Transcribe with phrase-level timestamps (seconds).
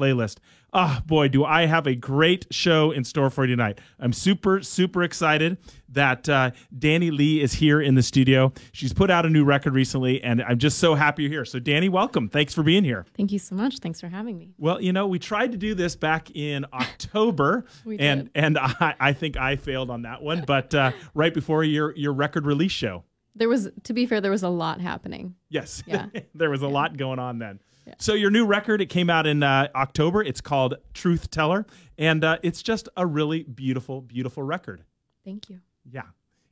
[0.00, 0.36] playlist.
[0.72, 3.80] Ah, boy, do I have a great show in store for you tonight.
[3.98, 8.52] I'm super, super excited that uh, Danni Lee is here in the studio.
[8.70, 11.44] She's put out a new record recently, and I'm just so happy you're here.
[11.44, 12.28] So, Danni, welcome.
[12.28, 13.04] Thanks for being here.
[13.16, 13.78] Thank you so much.
[13.80, 14.54] Thanks for having me.
[14.58, 18.30] Well, you know, we tried to do this back in October, We and did.
[18.36, 20.44] and I, I think I failed on that one.
[20.46, 23.02] But uh, right before your your record release show,
[23.34, 25.34] There was, to be fair, there was a lot happening.
[25.48, 26.06] yes, Yeah.
[26.36, 27.58] there was a lot going on then.
[27.98, 30.22] So your new record, it came out in uh, October.
[30.22, 31.66] It's called Truth Teller,
[31.98, 34.84] and uh, it's just a really beautiful, beautiful record.
[35.24, 35.60] Thank you.
[35.90, 36.02] Yeah.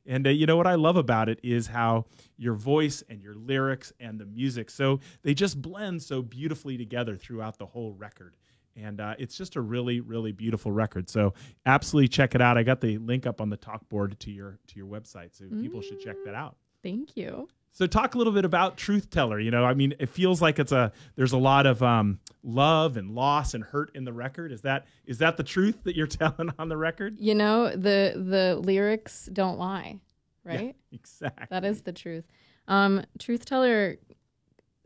[0.05, 2.05] And uh, you know what I love about it is how
[2.37, 7.15] your voice and your lyrics and the music, so they just blend so beautifully together
[7.15, 8.35] throughout the whole record.
[8.75, 11.09] And uh, it's just a really, really beautiful record.
[11.09, 11.33] So
[11.65, 12.57] absolutely check it out.
[12.57, 15.45] I got the link up on the talk board to your to your website, so
[15.61, 16.55] people should check that out.
[16.81, 17.49] Thank you.
[17.71, 19.39] So talk a little bit about Truth Teller.
[19.39, 22.97] You know, I mean, it feels like it's a there's a lot of um, love
[22.97, 24.51] and loss and hurt in the record.
[24.51, 27.17] Is that is that the truth that you're telling on the record?
[27.19, 29.99] You know, the the lyrics don't lie,
[30.43, 30.75] right?
[30.91, 31.47] Exactly.
[31.49, 32.25] That is the truth.
[32.67, 33.97] Um, Truth Teller,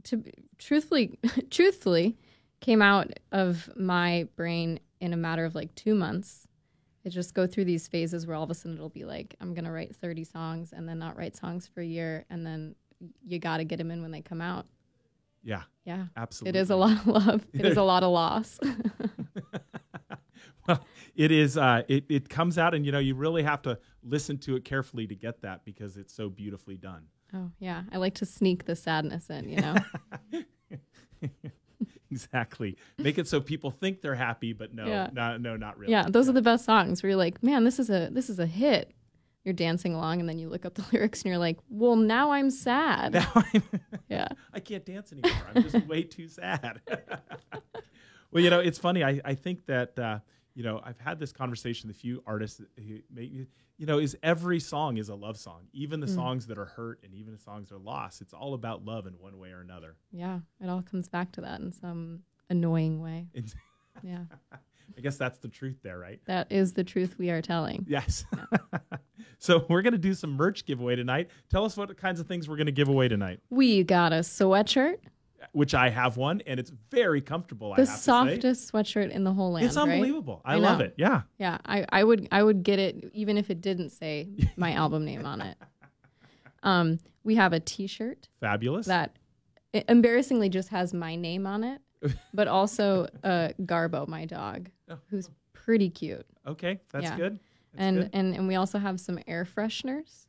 [0.04, 0.24] to
[0.58, 2.18] truthfully, truthfully,
[2.62, 6.48] came out of my brain in a matter of like two months.
[7.04, 9.54] It just go through these phases where all of a sudden it'll be like I'm
[9.54, 12.76] gonna write 30 songs and then not write songs for a year, and then
[13.26, 14.66] you got to get them in when they come out.
[15.44, 16.58] Yeah, Yeah, absolutely.
[16.58, 17.46] it is a lot of love.
[17.54, 18.58] It is a lot of loss.
[20.68, 21.58] well, it is.
[21.58, 24.64] Uh, it it comes out, and you know, you really have to listen to it
[24.64, 27.04] carefully to get that because it's so beautifully done.
[27.34, 29.50] oh yeah, I like to sneak the sadness in.
[29.50, 29.76] You know.
[32.14, 32.78] Exactly.
[32.98, 35.10] Make it so people think they're happy, but no, Yeah.
[35.14, 35.92] no, no, not really.
[35.92, 38.38] Yeah, those are the best songs where you're like, man, this is a this is
[38.40, 38.92] a hit.
[39.44, 42.32] You're dancing along and then you look up the lyrics and you're like, well, now
[42.32, 43.14] I'm sad.
[43.14, 43.64] Now I'm,
[44.10, 44.28] yeah.
[44.54, 45.32] I can't dance anymore.
[45.54, 46.80] I'm just way too sad.
[48.32, 49.04] well, you know, it's funny.
[49.04, 50.20] I, I think that, uh,
[50.56, 53.32] you know, I've had this conversation with a few artists who make
[53.78, 55.68] you know, is every song is a love song.
[55.74, 56.16] Even the hmm.
[56.16, 59.08] songs that are hurt and even the songs that are lost, it's all about love
[59.08, 59.96] in one way or another.
[60.12, 60.40] Yeah.
[60.62, 63.28] It all comes back to that in some annoying way.
[63.34, 63.56] It's,
[64.02, 64.26] Yeah.
[64.98, 66.20] I guess that's the truth there, right?
[66.26, 67.86] That is the truth we are telling.
[67.88, 68.26] Yes.
[69.40, 71.30] so we're going to do some merch giveaway tonight.
[71.50, 74.18] Tell us what kinds of things we're going to give away tonight, We got a
[74.18, 74.98] sweatshirt,
[75.54, 77.72] which I have one, and it's very comfortable.
[77.74, 78.06] I the have to say.
[78.06, 79.66] softest sweatshirt in the whole land.
[79.66, 79.84] It's right?
[79.90, 80.42] unbelievable.
[80.44, 80.96] I, I love it.
[80.98, 81.22] Yeah.
[81.38, 85.06] Yeah, I, I would I would get it even if it didn't say my album
[85.06, 85.58] name on it.
[86.64, 88.88] Um, we have a T-shirt Fabulous.
[88.88, 89.16] that
[89.74, 91.82] embarrassingly just has my name on it,
[92.34, 94.98] but also uh, Garbo, my dog, Oh.
[95.10, 96.26] who's pretty cute.
[96.46, 96.80] okay.
[96.92, 97.18] That's Yeah.
[97.18, 97.40] good.
[97.74, 98.10] That's and, good.
[98.14, 100.26] and and we also have some air fresheners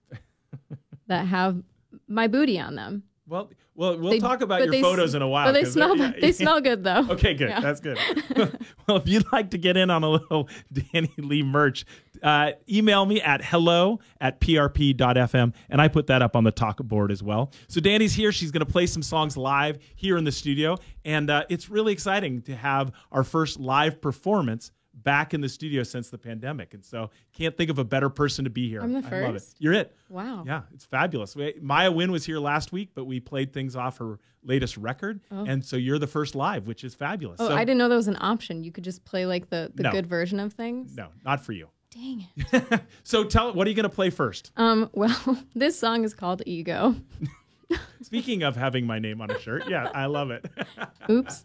[1.08, 1.62] that have
[2.08, 3.02] my booty on them.
[3.26, 5.46] Well, well, we'll They- talk about your they s- photos in a while.
[5.46, 7.06] But they're- smell yeah, they smell good though.
[7.10, 7.48] Okay, good.
[7.48, 7.60] Yeah.
[7.60, 7.96] That's good.
[8.86, 11.86] well, if you'd like to get in on a little Danni Lee merch,
[12.22, 16.78] uh, email me at hello at prp.fm, and I put that up on the talk
[16.78, 17.50] board as well.
[17.68, 18.30] So Danni's here.
[18.32, 21.92] She's going to play some songs live here in the studio, and uh, it's really
[21.92, 24.70] exciting to have our first live performance
[25.02, 26.74] back in the studio since the pandemic.
[26.74, 28.80] And so can't think of a better person to be here.
[28.80, 29.40] I'm the I love it.
[29.40, 29.56] first?
[29.58, 29.96] You're it.
[30.08, 30.44] Wow.
[30.46, 31.34] Yeah, it's fabulous.
[31.34, 35.20] We, Maya Wynn was here last week, but we played things off her latest record,
[35.30, 37.40] and so you're the first live, which is fabulous.
[37.40, 38.62] Oh, so, I didn't know that was an option.
[38.62, 39.90] You could just play like the, the No.
[39.90, 40.94] good version of things.
[40.94, 41.68] No, not for you.
[41.90, 42.80] Dang it.
[43.04, 44.50] so tell what are you going to play first?
[44.56, 46.94] Um, well, this song is called Ego.
[48.02, 50.44] Speaking of having my name on a shirt, yeah, I love it.
[51.08, 51.44] Oops.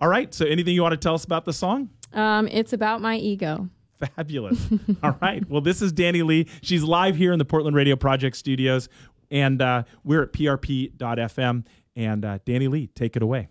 [0.00, 1.90] All right, so anything you want to tell us about the song?
[2.12, 3.68] Um, it's about my ego.
[4.14, 4.68] Fabulous.
[5.02, 5.48] All right.
[5.48, 6.46] Well, this is Danni Lee.
[6.62, 8.88] She's live here in the Portland Radio Project studios,
[9.30, 11.64] and uh, we're at prp.fm.
[11.96, 13.48] And uh, Danni Lee, take it away.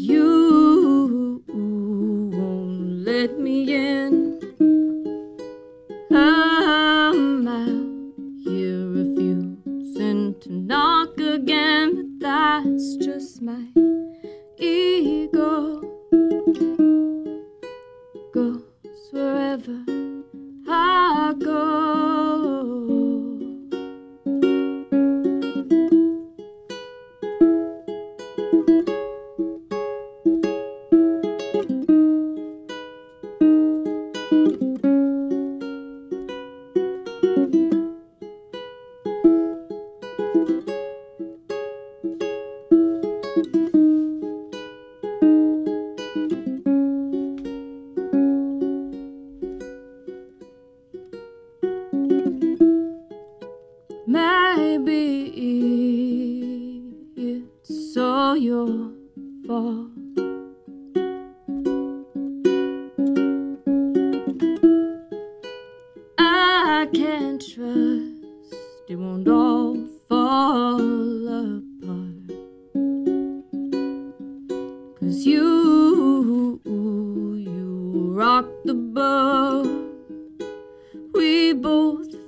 [0.00, 0.39] You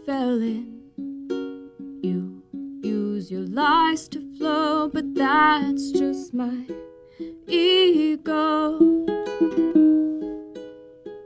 [0.07, 0.65] in.
[2.03, 2.43] You
[2.83, 6.67] use your lies to flow, but that's just my
[7.47, 8.79] ego.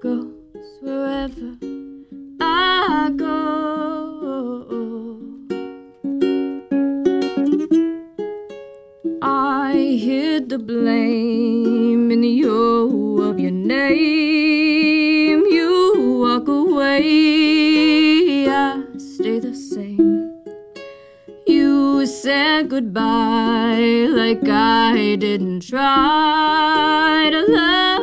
[0.02, 1.56] Goes wherever
[2.40, 3.36] I go.
[9.22, 12.28] I hid the blame in the
[13.36, 15.44] of your name.
[15.46, 17.55] You walk away,
[21.96, 27.95] You said goodbye like I didn't try to love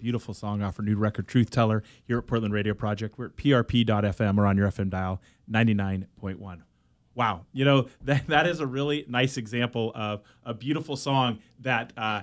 [0.00, 3.18] beautiful song off her new record, Truth Teller, here at Portland Radio Project.
[3.18, 6.62] We're at prp.fm or on your FM dial, 99.1.
[7.14, 11.92] Wow, you know, that, that is a really nice example of a beautiful song that
[11.96, 12.22] uh,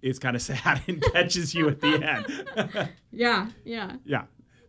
[0.00, 2.88] is kind of sad and catches you at the end.
[3.14, 3.96] Yeah, yeah.
[4.06, 4.22] yeah,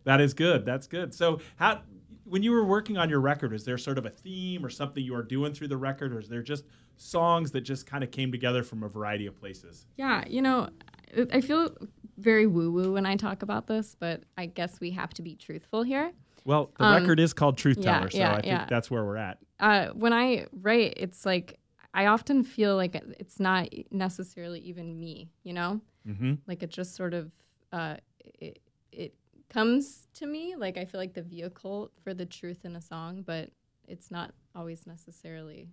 [0.04, 0.66] that is good.
[0.66, 1.14] That's good.
[1.14, 1.80] So, how
[2.24, 5.02] when you were working on your record, is there sort of a theme or something
[5.02, 6.64] you are doing through the record, or is there just
[6.98, 9.86] songs that just kind of came together from a variety of places?
[9.96, 10.68] Yeah, you know,
[11.16, 11.74] I- I feel
[12.16, 15.34] very woo woo when I talk about this, but I guess we have to be
[15.36, 16.12] truthful here.
[16.44, 18.66] Well, the Um, record is called Truth yeah, Teller, so yeah, I think yeah.
[18.68, 19.38] that's where we're at.
[19.60, 21.58] Uh, when I write, it's like
[21.94, 25.80] I often feel like it's not necessarily even me, you know?
[26.06, 26.34] Mm-hmm.
[26.46, 27.30] Like it just sort of
[27.72, 28.58] uh, it,
[28.92, 29.14] it
[29.48, 30.54] comes to me.
[30.56, 33.50] Like I feel like the vehicle for the truth in a song, but
[33.88, 35.68] it's not always necessarily,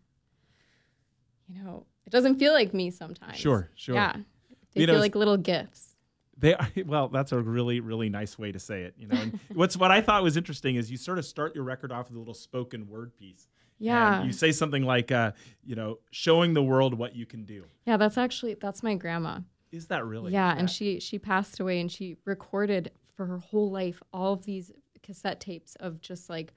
[1.47, 3.37] you know, it doesn't feel like me sometimes.
[3.37, 3.95] Sure, sure.
[3.95, 4.15] Yeah.
[4.73, 5.90] They You feel like little gifts.
[6.41, 8.95] They are, well, that's a really, really nice way to say it.
[8.97, 11.63] You know, and what's what I thought was interesting is you sort of start your
[11.63, 13.47] record off with a little spoken word piece.
[13.79, 14.17] Yeah.
[14.17, 15.31] And you say something like, uh,
[15.63, 17.63] you know, showing the world what you can do.
[17.85, 19.39] Yeah, that's actually that's my grandma.
[19.71, 20.33] Is that really?
[20.33, 24.43] Yeah, and she she passed away and she recorded for her whole life all of
[24.43, 24.71] these
[25.01, 26.53] cassette tapes of just like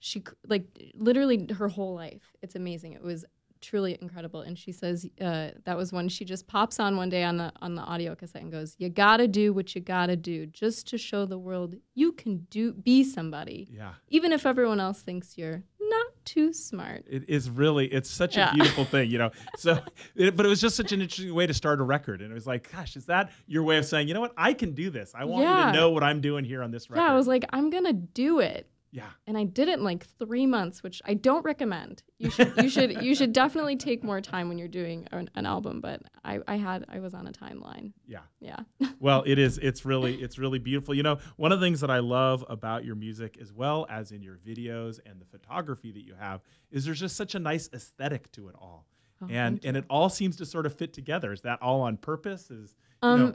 [0.00, 2.32] she like literally her whole life.
[2.42, 2.94] It's amazing.
[2.94, 3.24] It was
[3.60, 4.40] truly incredible.
[4.40, 7.52] And she says uh, that was when she just pops on one day on the
[7.60, 10.98] on the audio cassette and goes, "You gotta do what you gotta do just to
[10.98, 13.92] show the world you can do be somebody, Yeah.
[14.08, 18.50] even if everyone else thinks you're not too smart." It is really, it's such a
[18.54, 19.30] beautiful thing, you know.
[19.58, 19.78] So,
[20.14, 22.34] it, but it was just such an interesting way to start a record, and it
[22.34, 24.88] was like, gosh, is that your way of saying, you know what, I can do
[24.88, 25.12] this.
[25.14, 27.02] I want you to know what I'm doing here on this record.
[27.02, 28.66] Yeah, I was like, I'm gonna do it.
[28.92, 32.02] Yeah, and I did it in like three months, which I don't recommend.
[32.18, 35.46] You should you should you should definitely take more time when you're doing an, an
[35.46, 35.80] album.
[35.80, 37.92] But I, I had I was on a timeline.
[38.06, 38.20] yeah.
[38.40, 38.60] Yeah.
[38.98, 39.56] Well, it is.
[39.58, 40.94] It's really, it's really beautiful.
[40.94, 44.12] You know, one of the things that I love about your music, as well as
[44.12, 47.70] in your videos and the photography that you have, is there's just such a nice
[47.72, 48.86] aesthetic to it all,
[49.22, 51.32] Oh, and and it all seems to sort of fit together.
[51.32, 52.50] Is that all on purpose?
[52.50, 53.34] Is you Um, know,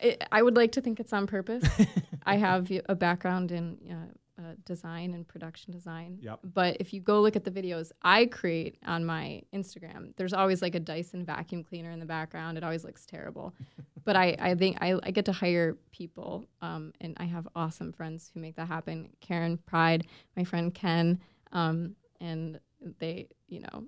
[0.00, 1.64] it, I would like to think it's on purpose.
[2.26, 6.18] I have a background in uh, uh, design and production design.
[6.20, 6.40] Yep.
[6.54, 10.62] But if you go look at the videos I create on my Instagram, there's always
[10.62, 12.56] like a Dyson vacuum cleaner in the background.
[12.56, 13.54] It always looks terrible.
[14.04, 17.92] but I, I think I, I get to hire people, um, and I have awesome
[17.92, 19.10] friends who make that happen.
[19.20, 21.18] Karen Pride, my friend Ken,
[21.52, 22.60] um, and
[22.98, 23.84] they, you know,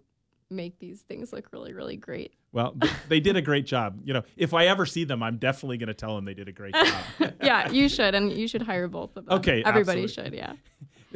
[0.51, 2.35] make these things look really, really great.
[2.53, 2.77] well,
[3.09, 4.01] they did a great job.
[4.05, 6.49] You know, if I ever see them, I'm definitely going to tell them they did
[6.49, 7.05] a great job.
[7.43, 9.39] yeah, you should, and you should hire both of them.
[9.39, 10.39] Okay, everybody absolutely.
[10.39, 10.39] should.
[10.39, 10.53] Yeah.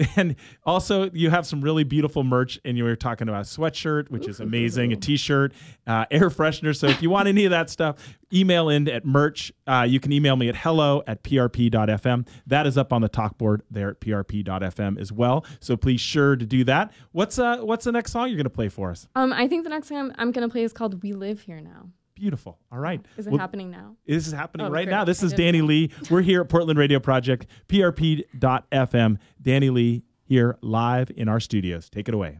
[0.16, 4.10] and also you have some really beautiful merch and you were talking about a sweatshirt
[4.10, 5.52] which is amazing a t-shirt
[5.86, 6.76] uh, air freshener.
[6.76, 7.96] So if you want any of that stuff
[8.34, 9.52] email in at merch.
[9.66, 13.38] Uh, you can email me at hello at prp.fm that is up on the talk
[13.38, 15.44] board there at prp.fm as well.
[15.60, 16.92] So please sure to do that.
[17.12, 19.06] What's uh what's the next song you're going to play for us?
[19.14, 21.60] Um, I think the next song I'm, I'm gonna play is called "We Live Here
[21.60, 23.96] Now." Beautiful all right Is it Well, happening now?
[24.06, 24.92] This is happening Oh, right great.
[24.92, 25.04] now.
[25.04, 25.64] This I is Danni know.
[25.66, 25.90] Lee.
[26.10, 29.18] We're here at Portland Radio Project, prp.fm.
[29.42, 31.90] Danni Lee here live in our studios.
[31.90, 32.38] Take it away.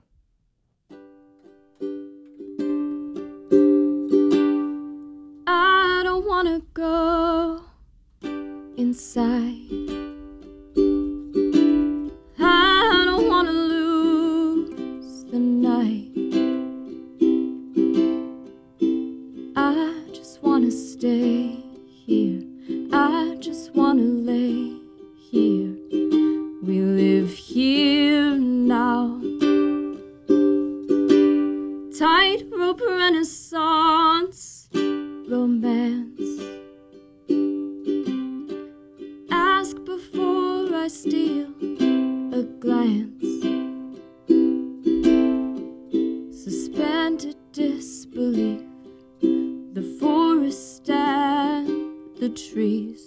[5.47, 7.61] I don't wanna go
[8.77, 9.84] inside.
[52.35, 53.04] Trees,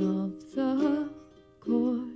[0.00, 1.08] of the
[1.60, 2.08] chord.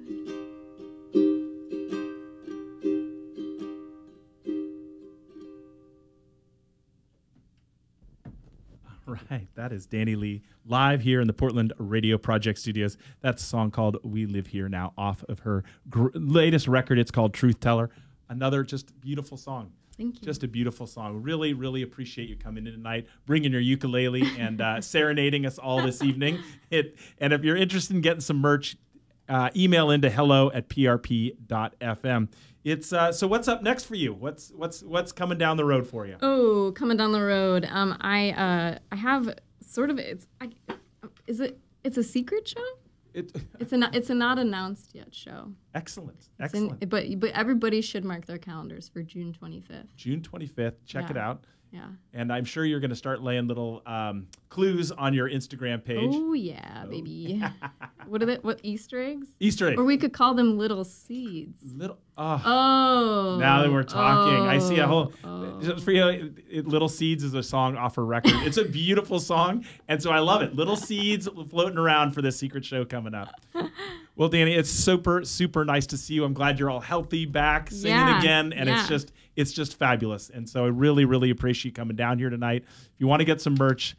[9.06, 12.96] All right, that is Danni Lee live here in the Portland Radio Project Studios.
[13.20, 16.98] That's a song called We Live Here Now off of her gr- latest record.
[16.98, 17.90] It's called Truth Teller.
[18.28, 19.72] Another just beautiful song.
[19.96, 20.26] Thank you.
[20.26, 21.22] Just a beautiful song.
[21.22, 25.82] Really, really appreciate you coming in tonight, bringing your ukulele and uh, serenading us all
[25.82, 26.40] this evening.
[26.70, 28.76] It, and if you're interested in getting some merch,
[29.28, 32.28] uh, email into hello at prp.fm.
[32.64, 33.26] It's uh, so.
[33.26, 34.14] What's up next for you?
[34.14, 36.16] What's what's what's coming down the road for you?
[36.22, 37.68] Oh, coming down the road.
[37.70, 40.26] Um, I uh, I have sort of it's.
[40.40, 40.50] I,
[41.26, 41.58] is it?
[41.84, 42.64] It's a secret show.
[43.14, 43.30] It,
[43.60, 45.52] It's a not, it's a not announced yet show.
[45.74, 46.88] excellent, It's in- excellent.
[46.90, 49.94] but but everybody should mark their calendars for June 25th.
[49.96, 50.74] June 25th.
[50.84, 51.44] Check it out.
[51.74, 51.86] Yeah.
[52.12, 55.98] And I'm sure you're going to start laying little um, clues on your Instagram page.
[56.12, 57.42] Oh yeah, baby.
[58.06, 58.36] what are they?
[58.36, 59.26] What Easter eggs?
[59.40, 59.80] Easter eggs.
[59.80, 61.64] Or we could call them little seeds.
[61.74, 61.98] little.
[62.16, 63.36] Oh, Oh.
[63.40, 65.12] now that we're talking, I see a whole.
[65.24, 65.60] oh.
[65.80, 68.34] For you, it- it- Little Seeds is a song off her record.
[68.46, 70.54] It's a beautiful song, and so I love it.
[70.54, 73.30] Little Seeds floating around for this secret show coming up.
[74.16, 76.22] Well, Danni, it's super, super nice to see you.
[76.22, 80.30] I'm glad you're all healthy, back, singing Yeah, again, and it's just, it's just fabulous.
[80.30, 82.64] And so I really, really appreciate you coming down here tonight.
[82.66, 83.96] If you want to get some merch,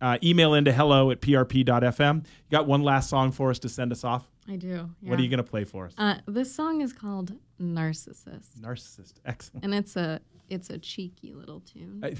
[0.00, 2.16] uh, email into hello at prp.fm.
[2.24, 4.28] You got one last song for us to send us off?
[4.48, 4.88] I do.
[5.00, 5.94] What are you going to play for us?
[5.98, 9.14] Uh, this song is called Narcissist, Narcissist.
[9.24, 9.64] Excellent.
[9.64, 12.00] and it's a it's a cheeky little tune.
[12.04, 12.14] I-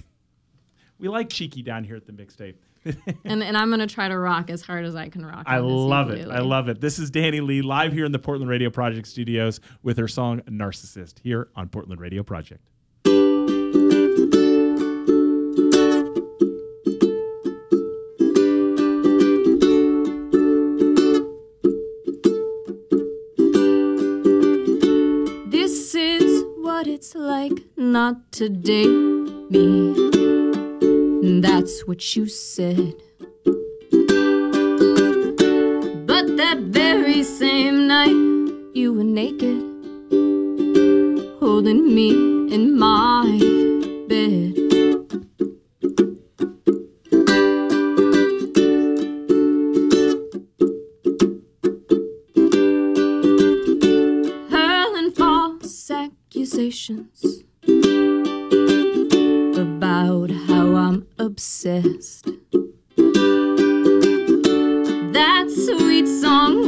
[0.98, 2.54] we like cheeky down here at the mixtape.
[3.24, 5.42] and and I'm gonna try to rock as hard as I can rock.
[5.46, 6.28] I love it.
[6.28, 6.80] I love it.
[6.80, 10.40] This is Danni Lee live here in the Portland Radio Project studios with her song
[10.42, 12.62] Narcissist here on Portland Radio Project.
[25.50, 28.87] This is what it's like not to date
[29.50, 30.26] me.
[31.46, 32.94] That's what you said.
[36.11, 38.18] But that very same night,
[38.74, 39.62] you were naked,
[41.38, 42.11] holding me
[42.52, 43.65] in my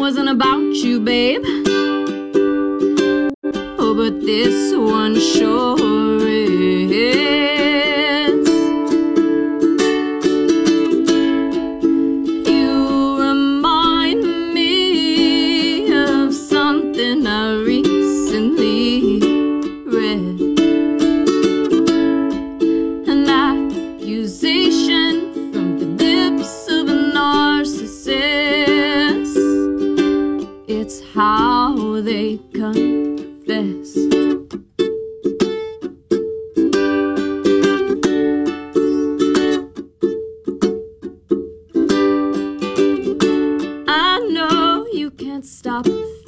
[0.08, 1.42] wasn't about you, babe.
[3.78, 5.97] Oh, but this one sure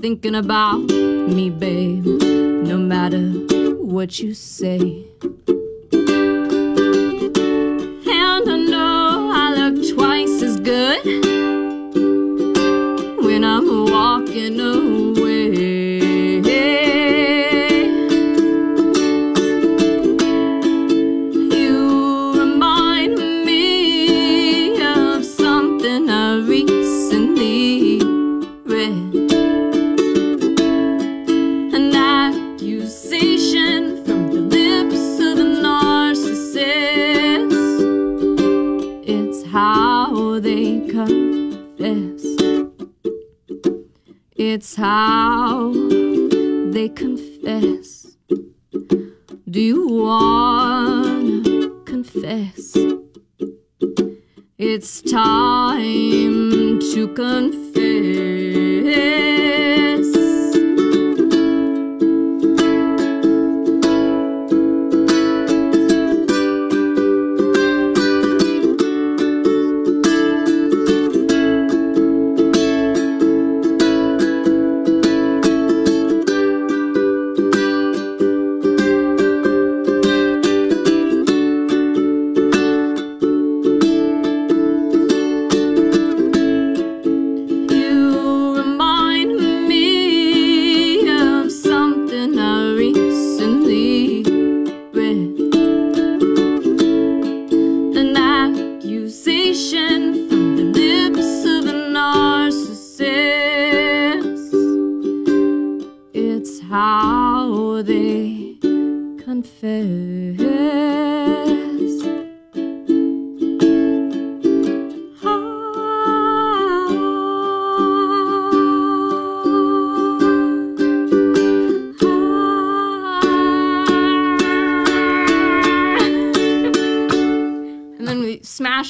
[0.01, 3.31] thinking about me, babe, no matter
[3.77, 5.05] what you say.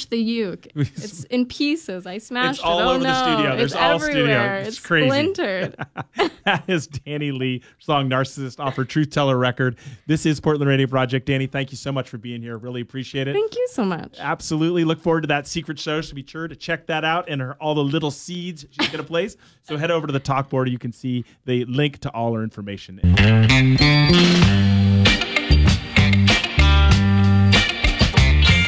[0.08, 0.66] The uke.
[0.76, 2.06] It's in pieces.
[2.06, 2.82] I smashed It's all it.
[2.84, 3.22] Oh over the no.
[3.34, 3.56] studio.
[3.56, 4.20] There's it's all studio.
[4.22, 4.58] everywhere.
[4.60, 5.06] It's It's, crazy.
[5.08, 5.76] splintered.
[6.44, 9.76] that is Danni Lee, song Narcissist off her Truth Teller record.
[10.06, 11.28] This is Portland Radio Project.
[11.28, 12.56] Danni, thank you so much for being here.
[12.58, 13.32] Really appreciate it.
[13.34, 14.16] Thank you so much.
[14.18, 14.84] Absolutely.
[14.84, 16.00] Look forward to that secret show.
[16.00, 18.98] So be sure to check that out and her, all the little seeds she's going
[19.02, 19.36] to place.
[19.62, 20.68] So head over to the talk board.
[20.68, 23.00] You can see the link to all her information.